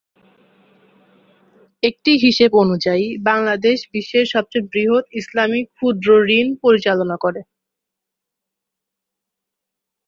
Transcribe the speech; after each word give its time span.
একটি 1.83 2.11
হিসেব 2.17 2.51
অনুযায়ী, 2.55 3.05
বাংলাদেশ 3.21 3.77
বিশ্বের 3.93 4.25
সবচেয়ে 4.25 4.67
বৃহৎ 4.71 5.05
ইসলামি 5.19 5.61
ক্ষুদ্রঋণ 5.75 6.47
পরিচালনা 6.63 7.15
করে। 7.17 7.41